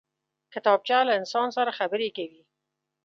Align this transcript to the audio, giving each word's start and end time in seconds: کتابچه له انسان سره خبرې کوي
کتابچه 0.53 0.97
له 1.07 1.13
انسان 1.19 1.47
سره 1.57 1.75
خبرې 1.79 2.09
کوي 2.17 2.41